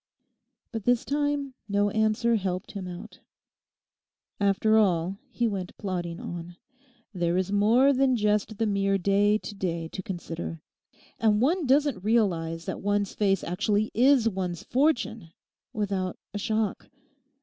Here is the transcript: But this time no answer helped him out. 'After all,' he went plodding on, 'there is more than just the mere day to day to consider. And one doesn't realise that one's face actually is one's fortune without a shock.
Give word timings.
But 0.71 0.85
this 0.85 1.05
time 1.05 1.53
no 1.69 1.91
answer 1.91 2.33
helped 2.35 2.71
him 2.71 2.87
out. 2.87 3.19
'After 4.39 4.75
all,' 4.75 5.19
he 5.29 5.47
went 5.47 5.77
plodding 5.77 6.19
on, 6.19 6.55
'there 7.13 7.37
is 7.37 7.51
more 7.51 7.93
than 7.93 8.15
just 8.15 8.57
the 8.57 8.65
mere 8.65 8.97
day 8.97 9.37
to 9.37 9.53
day 9.53 9.87
to 9.89 10.01
consider. 10.01 10.59
And 11.19 11.39
one 11.39 11.67
doesn't 11.67 12.03
realise 12.03 12.65
that 12.65 12.81
one's 12.81 13.13
face 13.13 13.43
actually 13.43 13.91
is 13.93 14.27
one's 14.27 14.63
fortune 14.63 15.29
without 15.71 16.17
a 16.33 16.39
shock. 16.39 16.89